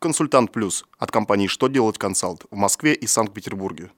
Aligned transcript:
Консультант 0.00 0.52
Плюс 0.52 0.84
от 0.96 1.10
компании 1.10 1.48
«Что 1.48 1.66
делать 1.66 1.98
консалт» 1.98 2.44
в 2.52 2.56
Москве 2.56 2.94
и 2.94 3.08
Санкт-Петербурге. 3.08 3.90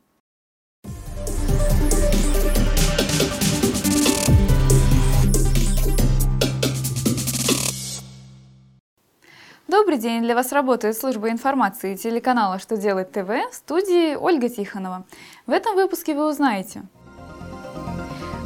Добрый 9.69 9.99
день! 9.99 10.23
Для 10.23 10.35
вас 10.35 10.53
работает 10.53 10.97
служба 10.97 11.29
информации 11.29 11.97
телеканала 11.97 12.59
«Что 12.59 12.79
делать 12.79 13.13
ТВ» 13.13 13.29
в 13.29 13.55
студии 13.55 14.15
Ольга 14.15 14.49
Тихонова. 14.49 15.05
В 15.47 15.51
этом 15.51 15.75
выпуске 15.75 16.15
вы 16.15 16.31
узнаете, 16.31 16.83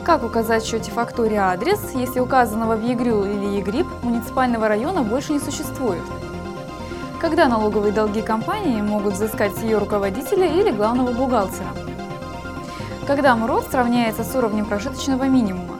как 0.05 0.25
указать 0.25 0.64
в 0.64 0.66
счете 0.66 0.91
фактуре 0.91 1.36
адрес, 1.36 1.80
если 1.95 2.18
указанного 2.18 2.75
в 2.75 2.84
ЕГРЮЛ 2.84 3.25
или 3.27 3.59
ЕГРИП 3.59 3.86
муниципального 4.02 4.66
района 4.66 5.05
больше 5.05 5.32
не 5.32 5.39
существует? 5.39 6.02
Когда 7.25 7.48
налоговые 7.48 7.91
долги 7.91 8.20
компании 8.20 8.83
могут 8.83 9.14
взыскать 9.14 9.56
с 9.56 9.62
ее 9.62 9.78
руководителя 9.78 10.46
или 10.46 10.70
главного 10.70 11.10
бухгалтера? 11.10 11.69
Когда 13.06 13.34
МРОД 13.34 13.70
сравняется 13.70 14.23
с 14.23 14.37
уровнем 14.37 14.66
прожиточного 14.66 15.24
минимума? 15.24 15.78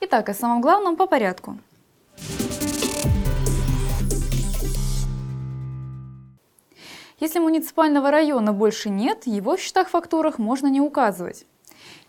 Итак, 0.00 0.28
о 0.28 0.34
самом 0.34 0.60
главном 0.60 0.96
по 0.96 1.06
порядку. 1.06 1.56
Если 7.20 7.38
муниципального 7.38 8.10
района 8.10 8.52
больше 8.52 8.90
нет, 8.90 9.24
его 9.24 9.56
в 9.56 9.60
счетах-фактурах 9.60 10.38
можно 10.38 10.66
не 10.66 10.80
указывать. 10.80 11.46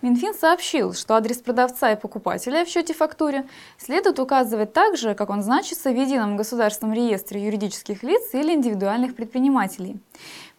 Минфин 0.02 0.34
сообщил, 0.34 0.94
что 0.94 1.16
адрес 1.16 1.38
продавца 1.38 1.92
и 1.92 2.00
покупателя 2.00 2.64
в 2.64 2.70
счете-фактуре 2.70 3.46
следует 3.78 4.20
указывать 4.20 4.72
так 4.72 4.96
же, 4.96 5.14
как 5.14 5.30
он 5.30 5.42
значится 5.42 5.92
в 5.92 5.96
Едином 5.96 6.38
государственном 6.38 6.94
реестре 6.94 7.46
юридических 7.46 8.02
лиц 8.04 8.34
или 8.34 8.54
индивидуальных 8.54 9.16
предпринимателей. 9.16 9.98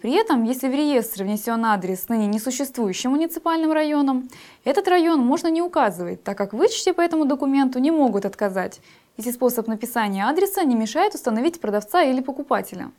При 0.01 0.13
этом, 0.13 0.45
если 0.45 0.69
в 0.69 0.73
реестр 0.73 1.25
внесен 1.25 1.65
адрес 1.65 2.09
ныне 2.09 2.27
несуществующим 2.27 3.11
муниципальным 3.11 3.73
районом, 3.73 4.29
этот 4.65 4.89
район 4.89 5.21
можно 5.21 5.49
не 5.49 5.63
указывать, 5.63 6.23
так 6.23 6.39
как 6.39 6.53
вычете 6.53 6.93
по 6.93 7.01
этому 7.01 7.25
документу 7.25 7.79
не 7.79 7.91
могут 7.91 8.25
отказать, 8.25 8.81
если 9.17 9.31
способ 9.31 9.67
написания 9.67 10.27
адреса 10.27 10.65
не 10.65 10.75
мешает 10.75 11.15
установить 11.15 11.61
продавца 11.61 12.03
или 12.03 12.21
покупателя. 12.21 12.91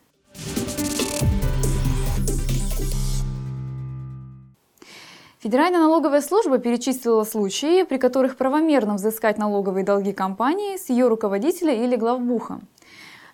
Федеральная 5.41 5.79
налоговая 5.79 6.21
служба 6.21 6.59
перечислила 6.59 7.23
случаи, 7.23 7.81
при 7.81 7.97
которых 7.97 8.37
правомерно 8.37 8.93
взыскать 8.93 9.39
налоговые 9.39 9.83
долги 9.83 10.13
компании 10.13 10.77
с 10.77 10.89
ее 10.89 11.07
руководителя 11.07 11.73
или 11.73 11.95
главбуха. 11.95 12.61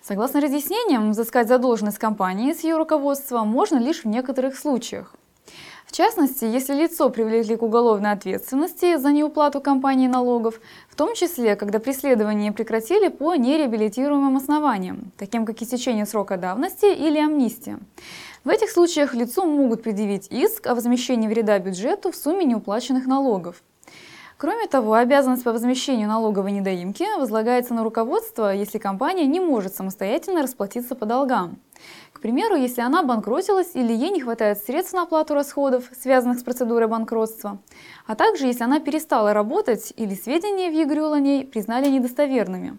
Согласно 0.02 0.40
разъяснениям, 0.40 1.10
взыскать 1.10 1.48
задолженность 1.48 1.98
компании 1.98 2.54
с 2.54 2.64
ее 2.64 2.78
руководства 2.78 3.40
можно 3.44 3.76
лишь 3.76 4.04
в 4.04 4.06
некоторых 4.06 4.56
случаях. 4.56 5.14
В 5.88 5.92
частности, 5.92 6.44
если 6.44 6.74
лицо 6.74 7.08
привлекли 7.08 7.56
к 7.56 7.62
уголовной 7.62 8.12
ответственности 8.12 8.98
за 8.98 9.10
неуплату 9.10 9.62
компании 9.62 10.06
налогов, 10.06 10.60
в 10.90 10.94
том 10.94 11.14
числе, 11.14 11.56
когда 11.56 11.78
преследование 11.78 12.52
прекратили 12.52 13.08
по 13.08 13.34
нереабилитируемым 13.34 14.36
основаниям, 14.36 15.12
таким 15.16 15.46
как 15.46 15.62
истечение 15.62 16.04
срока 16.04 16.36
давности 16.36 16.94
или 16.94 17.18
амнистия. 17.18 17.78
В 18.44 18.50
этих 18.50 18.70
случаях 18.70 19.14
лицу 19.14 19.46
могут 19.46 19.82
предъявить 19.82 20.28
иск 20.28 20.66
о 20.66 20.74
возмещении 20.74 21.26
вреда 21.26 21.58
бюджету 21.58 22.12
в 22.12 22.16
сумме 22.16 22.44
неуплаченных 22.44 23.06
налогов. 23.06 23.62
Кроме 24.38 24.68
того, 24.68 24.94
обязанность 24.94 25.42
по 25.42 25.52
возмещению 25.52 26.06
налоговой 26.06 26.52
недоимки 26.52 27.04
возлагается 27.18 27.74
на 27.74 27.82
руководство, 27.82 28.54
если 28.54 28.78
компания 28.78 29.26
не 29.26 29.40
может 29.40 29.74
самостоятельно 29.74 30.42
расплатиться 30.42 30.94
по 30.94 31.06
долгам. 31.06 31.58
К 32.12 32.20
примеру, 32.20 32.54
если 32.54 32.80
она 32.80 33.02
банкротилась 33.02 33.74
или 33.74 33.92
ей 33.92 34.10
не 34.10 34.20
хватает 34.20 34.58
средств 34.58 34.92
на 34.92 35.02
оплату 35.02 35.34
расходов, 35.34 35.90
связанных 36.00 36.38
с 36.38 36.44
процедурой 36.44 36.86
банкротства, 36.86 37.58
а 38.06 38.14
также 38.14 38.46
если 38.46 38.62
она 38.62 38.78
перестала 38.78 39.32
работать 39.32 39.92
или 39.96 40.14
сведения 40.14 40.70
в 40.70 40.72
ЕГРЮЛ 40.72 41.14
о 41.14 41.18
ней 41.20 41.44
признали 41.44 41.88
недостоверными. 41.88 42.78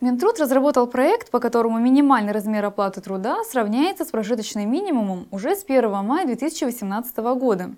Минтруд 0.00 0.38
разработал 0.38 0.86
проект, 0.86 1.32
по 1.32 1.40
которому 1.40 1.80
минимальный 1.80 2.30
размер 2.30 2.64
оплаты 2.64 3.00
труда 3.00 3.42
сравняется 3.42 4.04
с 4.04 4.08
прожиточным 4.08 4.70
минимумом 4.70 5.26
уже 5.32 5.56
с 5.56 5.64
1 5.64 5.90
мая 6.04 6.24
2018 6.24 7.16
года. 7.16 7.74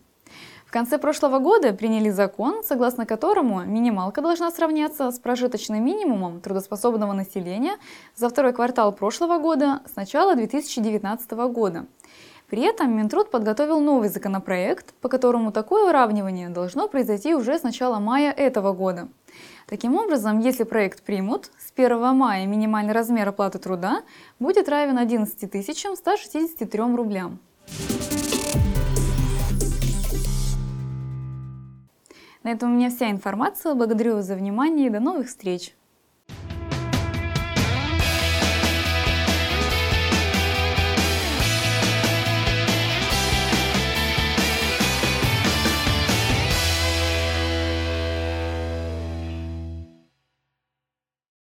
В 0.67 0.71
конце 0.71 0.99
прошлого 0.99 1.39
года 1.39 1.73
приняли 1.73 2.11
закон, 2.11 2.63
согласно 2.63 3.07
которому 3.07 3.65
минималка 3.65 4.21
должна 4.21 4.51
сравняться 4.51 5.11
с 5.11 5.19
прожиточным 5.19 5.83
минимумом 5.83 6.43
трудоспособного 6.43 7.15
населения 7.15 7.79
за 8.15 8.29
второй 8.29 8.53
квартал 8.53 8.93
прошлого 8.93 9.39
года 9.39 9.81
с 9.91 9.97
начала 9.97 10.37
2019 10.37 11.31
года. 11.31 11.87
При 12.51 12.63
этом 12.63 12.97
Минтруд 12.97 13.31
подготовил 13.31 13.79
новый 13.79 14.09
законопроект, 14.09 14.93
по 14.95 15.09
которому 15.09 15.53
такое 15.53 15.89
уравнивание 15.89 16.49
должно 16.49 16.89
произойти 16.89 17.33
уже 17.33 17.57
с 17.57 17.63
начала 17.63 18.01
мая 18.01 18.33
этого 18.33 18.73
года. 18.73 19.09
Таким 19.69 19.95
образом, 19.95 20.41
если 20.41 20.65
проект 20.65 21.05
примут, 21.05 21.53
с 21.61 21.73
1 21.77 22.17
мая 22.17 22.47
минимальный 22.47 22.93
размер 22.93 23.29
оплаты 23.29 23.61
труда 23.61 24.03
будет 24.41 24.69
равен 24.69 24.99
11 24.99 25.39
163 25.97 26.81
рублям. 26.97 27.39
На 32.43 32.51
этом 32.51 32.73
у 32.73 32.77
меня 32.77 32.91
вся 32.91 33.13
информация. 33.13 33.75
Благодарю 33.75 34.15
вас 34.15 34.25
за 34.25 34.35
внимание 34.35 34.89
и 34.89 34.91
до 34.91 34.99
новых 34.99 35.29
встреч! 35.29 35.77